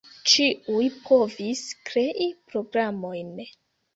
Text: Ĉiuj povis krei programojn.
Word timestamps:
Ĉiuj 0.29 0.85
povis 1.09 1.61
krei 1.89 2.27
programojn. 2.53 3.31